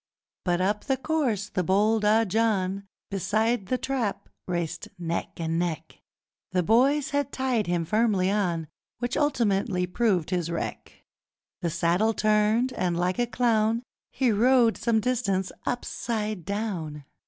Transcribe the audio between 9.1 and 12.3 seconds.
ultimately proved his wreck, The saddle